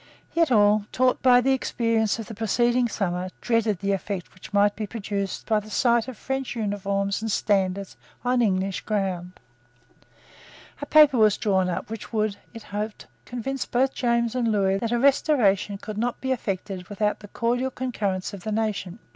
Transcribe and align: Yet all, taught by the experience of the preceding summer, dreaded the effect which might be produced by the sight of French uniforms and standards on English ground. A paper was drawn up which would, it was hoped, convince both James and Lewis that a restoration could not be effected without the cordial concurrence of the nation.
Yet 0.33 0.51
all, 0.51 0.85
taught 0.91 1.21
by 1.21 1.41
the 1.41 1.51
experience 1.53 2.17
of 2.17 2.25
the 2.25 2.33
preceding 2.33 2.87
summer, 2.87 3.29
dreaded 3.39 3.77
the 3.81 3.91
effect 3.91 4.33
which 4.33 4.51
might 4.51 4.75
be 4.75 4.87
produced 4.87 5.45
by 5.45 5.59
the 5.59 5.69
sight 5.69 6.07
of 6.07 6.17
French 6.17 6.55
uniforms 6.55 7.21
and 7.21 7.31
standards 7.31 7.95
on 8.25 8.41
English 8.41 8.81
ground. 8.83 9.33
A 10.81 10.87
paper 10.87 11.19
was 11.19 11.37
drawn 11.37 11.69
up 11.69 11.91
which 11.91 12.11
would, 12.11 12.33
it 12.51 12.63
was 12.63 12.73
hoped, 12.73 13.05
convince 13.25 13.67
both 13.67 13.93
James 13.93 14.33
and 14.33 14.51
Lewis 14.51 14.79
that 14.79 14.91
a 14.91 14.97
restoration 14.97 15.77
could 15.77 15.99
not 15.99 16.19
be 16.19 16.31
effected 16.31 16.87
without 16.89 17.19
the 17.19 17.27
cordial 17.27 17.69
concurrence 17.69 18.33
of 18.33 18.41
the 18.41 18.51
nation. 18.51 18.97